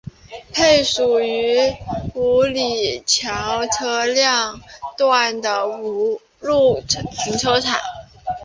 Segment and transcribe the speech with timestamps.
[0.51, 1.59] 配属于
[2.15, 4.59] 五里桥车辆
[4.97, 7.79] 段和五路停车场。